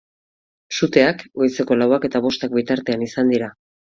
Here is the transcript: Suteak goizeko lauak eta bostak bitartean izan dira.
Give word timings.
Suteak 0.77 1.19
goizeko 1.41 1.77
lauak 1.81 2.09
eta 2.11 2.21
bostak 2.27 2.57
bitartean 2.57 3.07
izan 3.09 3.31
dira. 3.37 3.53